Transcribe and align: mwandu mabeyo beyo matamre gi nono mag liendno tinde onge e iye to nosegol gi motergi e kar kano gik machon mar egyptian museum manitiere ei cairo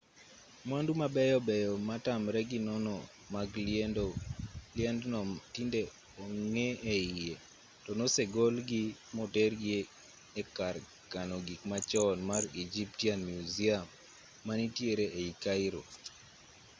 mwandu 0.67 0.91
mabeyo 1.01 1.37
beyo 1.47 1.73
matamre 1.89 2.39
gi 2.49 2.59
nono 2.67 2.95
mag 3.33 3.49
liendno 3.67 5.21
tinde 5.53 5.81
onge 6.23 6.67
e 6.95 6.95
iye 7.11 7.33
to 7.83 7.91
nosegol 7.99 8.55
gi 8.69 8.83
motergi 9.15 9.69
e 10.41 10.43
kar 10.55 10.75
kano 11.13 11.35
gik 11.47 11.61
machon 11.71 12.17
mar 12.29 12.43
egyptian 12.65 13.19
museum 13.33 13.85
manitiere 14.47 15.05
ei 15.21 15.31
cairo 15.43 15.81